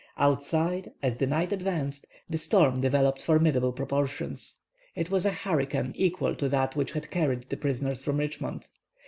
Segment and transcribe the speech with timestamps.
[0.17, 4.55] Outside, as the night advanced, the storm developed formidable proportions.
[4.95, 8.67] It was a hurricane equal to that which had carried the prisoners from Richmond.